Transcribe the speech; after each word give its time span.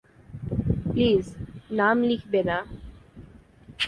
Please 0.85 1.25
নাম 1.71 1.97
লিখবে 2.09 2.41
না। 2.49 2.57